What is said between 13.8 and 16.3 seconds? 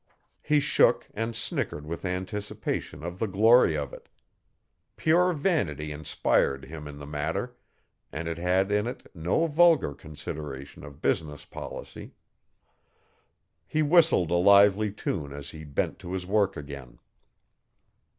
whistled a lively tune as he bent to his